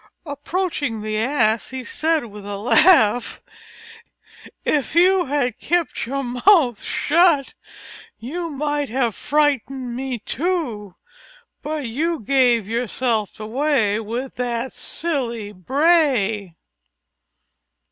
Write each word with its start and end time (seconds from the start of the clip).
Approaching 0.25 1.01
the 1.01 1.19
Ass, 1.19 1.69
he 1.69 1.83
said 1.83 2.25
with 2.25 2.43
a 2.43 2.57
laugh: 2.57 3.43
"If 4.65 4.95
you 4.95 5.25
had 5.25 5.59
kept 5.59 6.07
your 6.07 6.23
mouth 6.23 6.81
shut 6.81 7.53
you 8.17 8.49
might 8.49 8.89
have 8.89 9.13
frightened 9.13 9.95
me, 9.95 10.17
too. 10.17 10.95
But 11.61 11.85
you 11.87 12.19
gave 12.19 12.67
yourself 12.67 13.39
away 13.39 13.99
with 13.99 14.37
that 14.37 14.73
silly 14.73 15.51
bray." 15.51 16.55